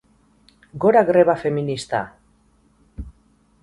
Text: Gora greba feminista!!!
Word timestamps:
Gora 0.85 1.03
greba 1.11 1.37
feminista!!! 1.43 2.03